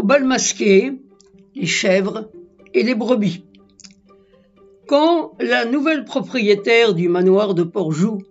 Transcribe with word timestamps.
au 0.00 0.02
bal 0.02 0.24
masqué, 0.24 0.92
les 1.54 1.66
chèvres 1.66 2.30
et 2.72 2.82
les 2.82 2.94
brebis. 2.94 3.44
Quand 4.86 5.32
la 5.38 5.66
nouvelle 5.66 6.06
propriétaire 6.06 6.94
du 6.94 7.10
manoir 7.10 7.52
de 7.52 7.64
Portjoux 7.64 8.22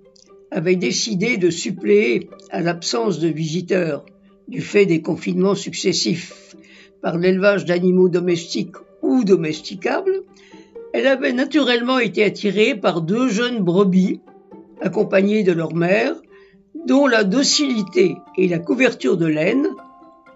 avait 0.50 0.78
décidé 0.78 1.38
de 1.38 1.52
suppléer 1.52 2.28
à 2.50 2.62
l'absence 2.62 3.20
de 3.20 3.28
visiteurs 3.28 4.04
du 4.48 4.62
fait 4.62 4.88
des 4.88 5.04
confinements 5.04 5.54
successifs 5.54 6.56
par 7.04 7.20
l'élevage 7.20 7.66
d'animaux 7.66 8.10
domestiques 8.10 8.78
ou 9.04 9.24
domesticables, 9.24 10.24
elle 10.92 11.06
avait 11.06 11.34
naturellement 11.34 12.00
été 12.00 12.24
attirée 12.24 12.74
par 12.74 13.04
deux 13.04 13.30
jeunes 13.30 13.60
brebis, 13.60 14.22
accompagnées 14.82 15.44
de 15.44 15.52
leur 15.52 15.76
mère, 15.76 16.16
dont 16.88 17.06
la 17.06 17.24
docilité 17.24 18.16
et 18.40 18.48
la 18.48 18.58
couverture 18.58 19.18
de 19.18 19.28
laine, 19.28 19.68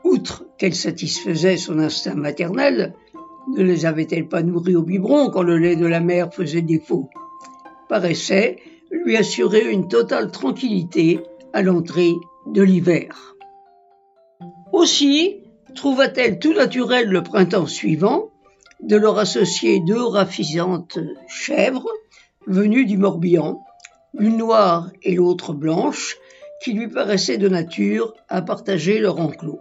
outre 0.04 0.46
qu'elle 0.58 0.76
satisfaisait 0.76 1.58
son 1.58 1.80
instinct 1.80 2.16
maternel, 2.16 2.94
ne 3.56 3.64
les 3.64 3.86
avait-elle 3.86 4.28
pas 4.28 4.42
nourries 4.42 4.76
au 4.76 4.84
biberon 4.84 5.30
quand 5.30 5.44
le 5.44 5.58
lait 5.58 5.76
de 5.76 5.86
la 5.86 6.00
mère 6.00 6.34
faisait 6.34 6.62
défaut, 6.62 7.10
paraissait 7.90 8.58
lui 8.92 9.18
assurer 9.18 9.70
une 9.72 9.88
totale 9.88 10.32
tranquillité 10.32 11.20
à 11.52 11.62
l'entrée 11.62 12.14
de 12.48 12.62
l'hiver. 12.62 13.36
Aussi 14.72 15.42
trouva-t-elle 15.76 16.40
tout 16.40 16.54
naturel 16.54 17.10
le 17.10 17.24
printemps 17.24 17.68
suivant 17.68 18.30
de 18.82 18.96
leur 18.96 19.18
associer 19.18 19.80
deux 19.80 20.04
raffisantes 20.04 21.00
chèvres 21.28 21.90
venues 22.48 22.86
du 22.86 22.98
Morbihan, 22.98 23.62
l'une 24.14 24.38
noire 24.38 24.92
et 25.02 25.16
l'autre 25.16 25.54
blanche, 25.54 26.18
qui 26.62 26.74
lui 26.74 26.88
paraissaient 26.88 27.38
de 27.38 27.50
nature 27.50 28.14
à 28.30 28.42
partager 28.42 29.00
leur 29.00 29.20
enclos. 29.20 29.60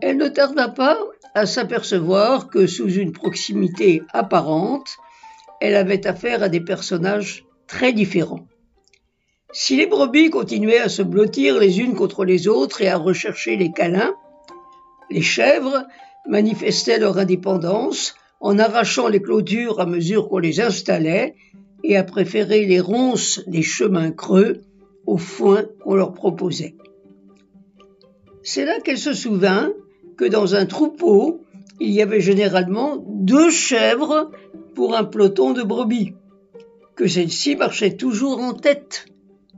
Elle 0.00 0.16
ne 0.16 0.28
tarda 0.28 0.68
pas 0.68 0.98
à 1.34 1.46
s'apercevoir 1.46 2.48
que 2.48 2.66
sous 2.66 2.90
une 2.90 3.12
proximité 3.12 4.02
apparente, 4.12 4.96
elle 5.60 5.76
avait 5.76 6.06
affaire 6.06 6.42
à 6.42 6.48
des 6.48 6.60
personnages 6.60 7.44
très 7.66 7.92
différents. 7.92 8.46
Si 9.52 9.76
les 9.76 9.86
brebis 9.86 10.30
continuaient 10.30 10.78
à 10.80 10.88
se 10.88 11.02
blottir 11.02 11.58
les 11.58 11.80
unes 11.80 11.94
contre 11.94 12.24
les 12.24 12.48
autres 12.48 12.82
et 12.82 12.88
à 12.88 12.96
rechercher 12.96 13.56
les 13.56 13.72
câlins, 13.72 14.14
les 15.10 15.22
chèvres 15.22 15.86
manifestaient 16.28 16.98
leur 16.98 17.18
indépendance 17.18 18.16
en 18.40 18.58
arrachant 18.58 19.08
les 19.08 19.22
clôtures 19.22 19.80
à 19.80 19.86
mesure 19.86 20.28
qu'on 20.28 20.38
les 20.38 20.60
installait 20.60 21.34
et 21.84 21.96
à 21.96 22.04
préférer 22.04 22.66
les 22.66 22.80
ronces 22.80 23.42
des 23.46 23.62
chemins 23.62 24.10
creux 24.10 24.62
au 25.06 25.16
foin 25.16 25.64
qu'on 25.82 25.94
leur 25.94 26.12
proposait. 26.12 26.74
C'est 28.48 28.64
là 28.64 28.78
qu'elle 28.78 28.96
se 28.96 29.12
souvint 29.12 29.72
que 30.16 30.24
dans 30.24 30.54
un 30.54 30.66
troupeau, 30.66 31.40
il 31.80 31.90
y 31.90 32.00
avait 32.00 32.20
généralement 32.20 33.04
deux 33.04 33.50
chèvres 33.50 34.30
pour 34.76 34.94
un 34.94 35.02
peloton 35.02 35.52
de 35.52 35.64
brebis, 35.64 36.14
que 36.94 37.08
celles-ci 37.08 37.56
marchaient 37.56 37.96
toujours 37.96 38.38
en 38.38 38.52
tête, 38.52 39.06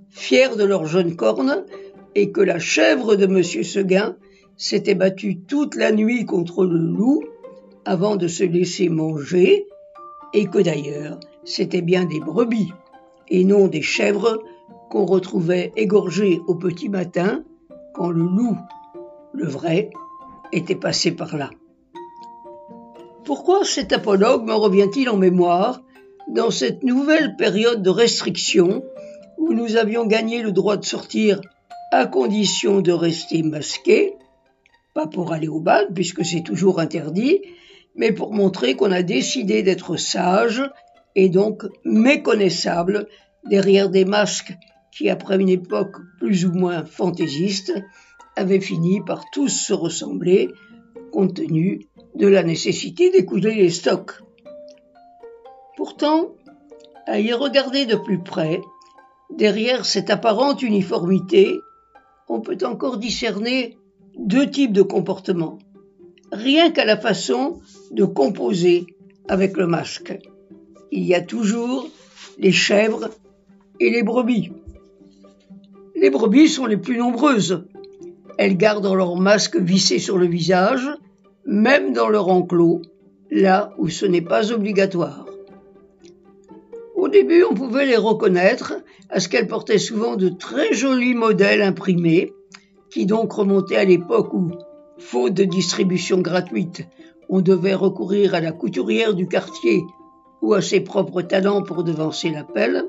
fières 0.08 0.56
de 0.56 0.64
leurs 0.64 0.86
jeunes 0.86 1.16
cornes, 1.16 1.66
et 2.14 2.32
que 2.32 2.40
la 2.40 2.58
chèvre 2.58 3.14
de 3.14 3.26
M. 3.26 3.42
Seguin 3.42 4.16
s'était 4.56 4.94
battue 4.94 5.36
toute 5.46 5.74
la 5.74 5.92
nuit 5.92 6.24
contre 6.24 6.64
le 6.64 6.78
loup 6.78 7.22
avant 7.84 8.16
de 8.16 8.26
se 8.26 8.44
laisser 8.44 8.88
manger, 8.88 9.66
et 10.32 10.46
que 10.46 10.60
d'ailleurs 10.60 11.20
c'étaient 11.44 11.82
bien 11.82 12.06
des 12.06 12.20
brebis 12.20 12.72
et 13.28 13.44
non 13.44 13.66
des 13.66 13.82
chèvres 13.82 14.42
qu'on 14.88 15.04
retrouvait 15.04 15.72
égorgées 15.76 16.40
au 16.46 16.54
petit 16.54 16.88
matin 16.88 17.44
quand 17.92 18.08
le 18.10 18.22
loup, 18.22 18.56
le 19.32 19.46
vrai, 19.46 19.90
était 20.52 20.74
passé 20.74 21.12
par 21.12 21.36
là. 21.36 21.50
Pourquoi 23.24 23.64
cet 23.64 23.92
apologue 23.92 24.44
me 24.44 24.54
revient-il 24.54 25.10
en 25.10 25.16
mémoire 25.16 25.82
dans 26.28 26.50
cette 26.50 26.82
nouvelle 26.82 27.36
période 27.36 27.82
de 27.82 27.90
restriction 27.90 28.82
où 29.36 29.52
nous 29.52 29.76
avions 29.76 30.06
gagné 30.06 30.42
le 30.42 30.52
droit 30.52 30.76
de 30.76 30.84
sortir 30.84 31.40
à 31.92 32.06
condition 32.06 32.80
de 32.80 32.92
rester 32.92 33.42
masqués, 33.42 34.14
pas 34.94 35.06
pour 35.06 35.32
aller 35.32 35.48
au 35.48 35.60
bal 35.60 35.88
puisque 35.94 36.24
c'est 36.24 36.42
toujours 36.42 36.80
interdit, 36.80 37.40
mais 37.94 38.12
pour 38.12 38.32
montrer 38.32 38.76
qu'on 38.76 38.92
a 38.92 39.02
décidé 39.02 39.62
d'être 39.62 39.96
sage 39.96 40.62
et 41.14 41.28
donc 41.28 41.64
méconnaissable 41.84 43.08
derrière 43.44 43.88
des 43.88 44.04
masques 44.04 44.54
qui, 44.92 45.08
après 45.10 45.36
une 45.36 45.48
époque 45.48 45.96
plus 46.18 46.44
ou 46.44 46.52
moins 46.52 46.84
fantaisiste, 46.84 47.72
avaient 48.38 48.60
fini 48.60 49.00
par 49.00 49.24
tous 49.30 49.48
se 49.48 49.72
ressembler 49.72 50.48
compte 51.12 51.34
tenu 51.34 51.88
de 52.14 52.26
la 52.26 52.42
nécessité 52.42 53.10
d'écouler 53.10 53.54
les 53.54 53.70
stocks. 53.70 54.12
Pourtant, 55.76 56.34
à 57.06 57.18
y 57.18 57.32
regarder 57.32 57.84
de 57.84 57.96
plus 57.96 58.22
près, 58.22 58.60
derrière 59.30 59.84
cette 59.84 60.10
apparente 60.10 60.62
uniformité, 60.62 61.58
on 62.28 62.40
peut 62.40 62.58
encore 62.64 62.98
discerner 62.98 63.76
deux 64.16 64.48
types 64.50 64.72
de 64.72 64.82
comportements, 64.82 65.58
rien 66.30 66.70
qu'à 66.70 66.84
la 66.84 66.96
façon 66.96 67.60
de 67.90 68.04
composer 68.04 68.86
avec 69.28 69.56
le 69.56 69.66
masque. 69.66 70.16
Il 70.92 71.04
y 71.04 71.14
a 71.14 71.20
toujours 71.20 71.88
les 72.38 72.52
chèvres 72.52 73.10
et 73.80 73.90
les 73.90 74.02
brebis. 74.02 74.52
Les 75.96 76.10
brebis 76.10 76.48
sont 76.48 76.66
les 76.66 76.76
plus 76.76 76.96
nombreuses. 76.96 77.64
Elles 78.38 78.56
gardent 78.56 78.94
leur 78.94 79.16
masque 79.16 79.56
vissé 79.56 79.98
sur 79.98 80.16
le 80.16 80.26
visage, 80.26 80.88
même 81.44 81.92
dans 81.92 82.08
leur 82.08 82.28
enclos, 82.28 82.82
là 83.30 83.74
où 83.78 83.88
ce 83.88 84.06
n'est 84.06 84.22
pas 84.22 84.52
obligatoire. 84.52 85.26
Au 86.94 87.08
début, 87.08 87.42
on 87.42 87.54
pouvait 87.54 87.86
les 87.86 87.96
reconnaître 87.96 88.74
à 89.10 89.18
ce 89.18 89.28
qu'elles 89.28 89.48
portaient 89.48 89.78
souvent 89.78 90.14
de 90.14 90.28
très 90.28 90.72
jolis 90.72 91.14
modèles 91.14 91.62
imprimés, 91.62 92.32
qui 92.90 93.06
donc 93.06 93.32
remontaient 93.32 93.76
à 93.76 93.84
l'époque 93.84 94.32
où, 94.32 94.52
faute 94.98 95.34
de 95.34 95.44
distribution 95.44 96.20
gratuite, 96.20 96.86
on 97.28 97.40
devait 97.40 97.74
recourir 97.74 98.34
à 98.34 98.40
la 98.40 98.52
couturière 98.52 99.14
du 99.14 99.26
quartier 99.26 99.82
ou 100.42 100.54
à 100.54 100.62
ses 100.62 100.80
propres 100.80 101.22
talents 101.22 101.62
pour 101.62 101.82
devancer 101.82 102.30
l'appel, 102.30 102.84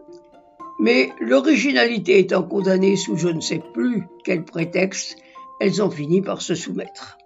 mais 0.79 1.09
l'originalité 1.19 2.19
étant 2.19 2.43
condamnée 2.43 2.95
sous 2.95 3.17
je 3.17 3.29
ne 3.29 3.41
sais 3.41 3.61
plus 3.73 4.03
quel 4.23 4.45
prétexte, 4.45 5.17
elles 5.59 5.81
ont 5.83 5.89
fini 5.89 6.21
par 6.21 6.41
se 6.41 6.55
soumettre. 6.55 7.17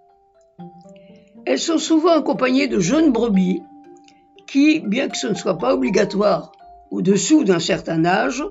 Elles 1.45 1.59
sont 1.59 1.77
souvent 1.77 2.17
accompagnées 2.17 2.67
de 2.67 2.79
jeunes 2.79 3.11
brebis 3.11 3.61
qui, 4.47 4.79
bien 4.79 5.09
que 5.09 5.17
ce 5.17 5.27
ne 5.27 5.33
soit 5.33 5.57
pas 5.57 5.73
obligatoire 5.73 6.51
au-dessous 6.91 7.43
d'un 7.43 7.59
certain 7.59 8.05
âge, 8.05 8.43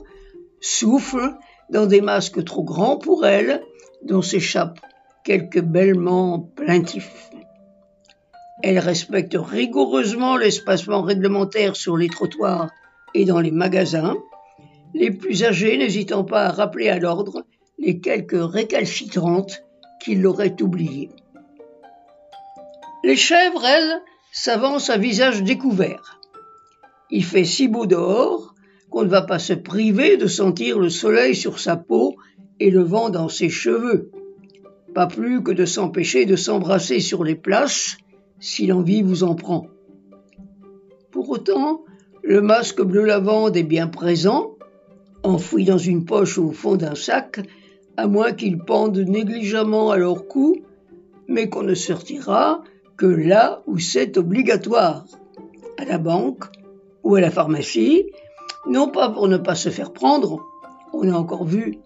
soufflent 0.60 1.36
dans 1.70 1.86
des 1.86 2.00
masques 2.00 2.44
trop 2.44 2.64
grands 2.64 2.96
pour 2.96 3.24
elles, 3.24 3.62
dont 4.02 4.22
s'échappent 4.22 4.80
quelques 5.24 5.60
bêlements 5.60 6.40
plaintifs. 6.40 7.30
Elles 8.62 8.78
respectent 8.78 9.38
rigoureusement 9.38 10.36
l'espacement 10.36 11.02
réglementaire 11.02 11.76
sur 11.76 11.96
les 11.96 12.08
trottoirs 12.08 12.70
et 13.14 13.24
dans 13.24 13.40
les 13.40 13.50
magasins, 13.50 14.16
les 14.94 15.10
plus 15.10 15.44
âgés 15.44 15.76
n'hésitant 15.78 16.24
pas 16.24 16.46
à 16.46 16.52
rappeler 16.52 16.88
à 16.88 16.98
l'ordre 16.98 17.44
les 17.78 18.00
quelques 18.00 18.36
récalcitrantes 18.38 19.64
qui 20.02 20.14
l'auraient 20.16 20.60
oublié. 20.60 21.10
Les 23.04 23.16
chèvres, 23.16 23.64
elles, 23.64 24.02
s'avancent 24.32 24.90
à 24.90 24.96
visage 24.96 25.42
découvert. 25.42 26.20
Il 27.10 27.24
fait 27.24 27.44
si 27.44 27.68
beau 27.68 27.86
dehors 27.86 28.54
qu'on 28.90 29.02
ne 29.02 29.08
va 29.08 29.22
pas 29.22 29.38
se 29.38 29.52
priver 29.52 30.16
de 30.16 30.26
sentir 30.26 30.78
le 30.78 30.88
soleil 30.88 31.34
sur 31.34 31.58
sa 31.58 31.76
peau 31.76 32.16
et 32.58 32.70
le 32.70 32.82
vent 32.82 33.10
dans 33.10 33.28
ses 33.28 33.48
cheveux, 33.48 34.10
pas 34.94 35.06
plus 35.06 35.42
que 35.42 35.52
de 35.52 35.64
s'empêcher 35.64 36.26
de 36.26 36.36
s'embrasser 36.36 37.00
sur 37.00 37.24
les 37.24 37.34
places 37.34 37.96
si 38.40 38.66
l'envie 38.66 39.02
vous 39.02 39.24
en 39.24 39.34
prend. 39.34 39.68
Pour 41.10 41.30
autant, 41.30 41.84
le 42.22 42.40
masque 42.40 42.82
bleu 42.82 43.04
lavande 43.04 43.56
est 43.56 43.62
bien 43.62 43.88
présent, 43.88 44.56
enfoui 45.22 45.64
dans 45.64 45.78
une 45.78 46.04
poche 46.04 46.38
au 46.38 46.50
fond 46.50 46.76
d'un 46.76 46.94
sac, 46.94 47.40
à 47.96 48.06
moins 48.06 48.32
qu'il 48.32 48.58
pende 48.58 48.98
négligemment 48.98 49.90
à 49.90 49.96
leur 49.96 50.26
cou, 50.26 50.56
mais 51.28 51.48
qu'on 51.48 51.62
ne 51.62 51.74
sortira 51.74 52.62
que 52.96 53.06
là 53.06 53.62
où 53.66 53.78
c'est 53.78 54.16
obligatoire, 54.16 55.04
à 55.78 55.84
la 55.84 55.98
banque 55.98 56.44
ou 57.02 57.16
à 57.16 57.20
la 57.20 57.30
pharmacie, 57.30 58.06
non 58.66 58.88
pas 58.88 59.10
pour 59.10 59.28
ne 59.28 59.36
pas 59.36 59.54
se 59.54 59.68
faire 59.68 59.92
prendre, 59.92 60.44
on 60.92 61.10
a 61.10 61.16
encore 61.16 61.44
vu 61.44 61.78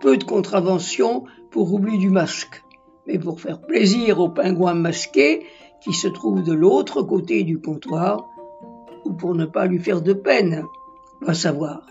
peu 0.00 0.16
de 0.16 0.24
contraventions 0.24 1.24
pour 1.50 1.72
oubli 1.72 1.98
du 1.98 2.10
masque, 2.10 2.62
mais 3.06 3.18
pour 3.18 3.40
faire 3.40 3.60
plaisir 3.60 4.20
aux 4.20 4.28
pingouins 4.28 4.74
masqués 4.74 5.46
qui 5.82 5.92
se 5.92 6.08
trouve 6.08 6.42
de 6.42 6.52
l'autre 6.52 7.02
côté 7.02 7.44
du 7.44 7.60
comptoir, 7.60 8.28
ou 9.04 9.12
pour 9.12 9.34
ne 9.34 9.46
pas 9.46 9.66
lui 9.66 9.78
faire 9.78 10.02
de 10.02 10.12
peine, 10.12 10.64
va 11.20 11.34
savoir. 11.34 11.86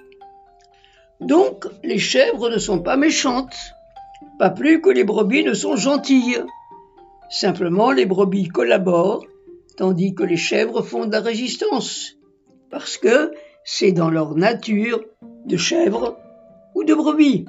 Donc, 1.22 1.68
les 1.84 2.00
chèvres 2.00 2.50
ne 2.50 2.58
sont 2.58 2.80
pas 2.80 2.98
méchantes, 2.98 3.56
pas 4.40 4.50
plus 4.50 4.82
que 4.82 4.90
les 4.90 5.04
brebis 5.04 5.44
ne 5.44 5.54
sont 5.54 5.76
gentilles. 5.76 6.44
Simplement, 7.30 7.92
les 7.92 8.08
brebis 8.08 8.48
collaborent, 8.48 9.24
tandis 9.78 10.16
que 10.16 10.24
les 10.24 10.38
chèvres 10.38 10.82
font 10.82 11.06
de 11.06 11.12
la 11.12 11.22
résistance, 11.22 12.18
parce 12.72 12.98
que 12.98 13.32
c'est 13.64 13.92
dans 13.92 14.10
leur 14.10 14.36
nature 14.36 15.02
de 15.46 15.58
chèvre 15.58 16.18
ou 16.74 16.84
de 16.84 16.96
brebis. 16.96 17.46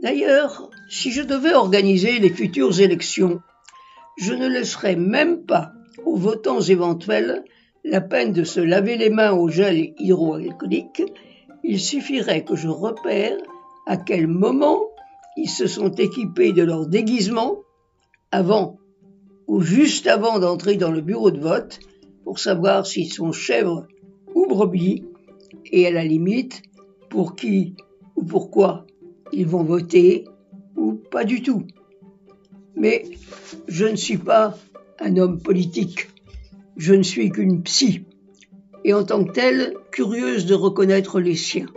D'ailleurs, 0.00 0.70
si 0.88 1.10
je 1.10 1.22
devais 1.22 1.54
organiser 1.54 2.20
les 2.20 2.30
futures 2.30 2.80
élections, 2.80 3.40
je 4.16 4.32
ne 4.32 4.46
laisserais 4.46 4.96
même 4.96 5.44
pas 5.44 5.72
aux 6.04 6.16
votants 6.16 6.60
éventuels 6.60 7.44
la 7.84 8.00
peine 8.00 8.32
de 8.32 8.44
se 8.44 8.60
laver 8.60 8.96
les 8.96 9.10
mains 9.10 9.32
au 9.32 9.48
gel 9.48 9.92
hydroalcoolique, 9.98 11.02
il 11.64 11.80
suffirait 11.80 12.44
que 12.44 12.56
je 12.56 12.68
repère 12.68 13.36
à 13.86 13.96
quel 13.96 14.26
moment 14.26 14.80
ils 15.36 15.48
se 15.48 15.66
sont 15.66 15.90
équipés 15.90 16.52
de 16.52 16.62
leur 16.62 16.86
déguisement 16.86 17.58
avant 18.30 18.78
ou 19.46 19.60
juste 19.60 20.06
avant 20.06 20.38
d'entrer 20.38 20.76
dans 20.76 20.90
le 20.90 21.00
bureau 21.00 21.30
de 21.30 21.40
vote 21.40 21.80
pour 22.24 22.38
savoir 22.38 22.86
s'ils 22.86 23.12
sont 23.12 23.32
chèvres 23.32 23.86
ou 24.34 24.46
brebis 24.46 25.04
et 25.70 25.86
à 25.86 25.90
la 25.90 26.04
limite 26.04 26.62
pour 27.10 27.36
qui 27.36 27.74
ou 28.16 28.24
pourquoi 28.24 28.86
ils 29.32 29.46
vont 29.46 29.64
voter 29.64 30.24
ou 30.76 30.92
pas 30.94 31.24
du 31.24 31.42
tout. 31.42 31.64
Mais 32.76 33.04
je 33.68 33.86
ne 33.86 33.96
suis 33.96 34.18
pas 34.18 34.56
un 34.98 35.16
homme 35.16 35.40
politique, 35.40 36.08
je 36.76 36.94
ne 36.94 37.02
suis 37.02 37.30
qu'une 37.30 37.62
psy, 37.62 38.04
et 38.84 38.94
en 38.94 39.04
tant 39.04 39.24
que 39.24 39.32
telle, 39.32 39.74
curieuse 39.90 40.46
de 40.46 40.54
reconnaître 40.54 41.20
les 41.20 41.36
siens. 41.36 41.68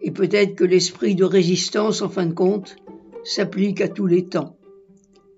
Et 0.00 0.10
peut-être 0.10 0.54
que 0.54 0.64
l'esprit 0.64 1.14
de 1.14 1.24
résistance, 1.24 2.02
en 2.02 2.08
fin 2.08 2.26
de 2.26 2.34
compte, 2.34 2.76
s'applique 3.24 3.80
à 3.80 3.88
tous 3.88 4.06
les 4.06 4.24
temps. 4.24 4.56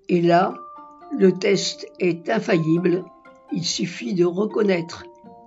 Et 0.09 0.21
là, 0.21 0.53
le 1.17 1.31
test 1.31 1.87
est 1.99 2.29
infaillible, 2.29 3.03
il 3.51 3.65
suffit 3.65 4.13
de 4.13 4.25
reconnaître 4.25 5.03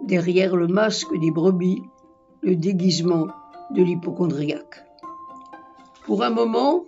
derrière 0.07 0.57
le 0.57 0.67
masque 0.67 1.19
des 1.19 1.31
brebis 1.31 1.83
le 2.43 2.57
déguisement 2.57 3.29
de 3.71 3.83
l'hypochondriaque. 3.83 4.85
Pour 6.05 6.23
un 6.23 6.31
moment, 6.31 6.85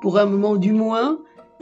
pour 0.00 0.18
un 0.18 0.26
moment 0.26 0.54
du 0.54 0.72
moins, 0.72 1.18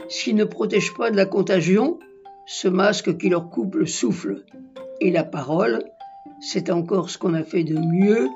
s'ils 0.07 0.35
ne 0.35 0.43
protègent 0.43 0.93
pas 0.93 1.09
de 1.09 1.15
la 1.15 1.25
contagion, 1.25 1.97
ce 2.45 2.67
masque 2.67 3.17
qui 3.17 3.29
leur 3.29 3.49
coupe 3.49 3.75
le 3.75 3.87
souffle 3.87 4.45
et 4.99 5.09
la 5.09 5.23
parole, 5.23 5.83
c'est 6.41 6.71
encore 6.71 7.09
ce 7.09 7.17
qu'on 7.17 7.35
a 7.35 7.43
fait 7.43 7.63
de 7.63 7.77
mieux 7.77 8.29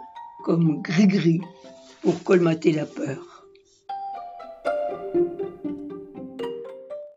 comme 0.43 0.81
gris-gris 0.81 1.41
pour 2.03 2.23
colmater 2.23 2.71
la 2.71 2.85
peur. 2.85 3.34